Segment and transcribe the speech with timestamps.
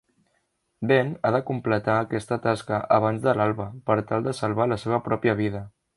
[0.91, 5.03] Ben ha de completar aquesta tasca abans de l'alba per tal de salvar la seva
[5.11, 5.67] pròpia vida.